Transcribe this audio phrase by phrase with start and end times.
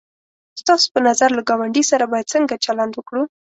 [0.61, 3.23] ستاسو په نظر له گاونډي سره باید څنگه چلند وکړو؟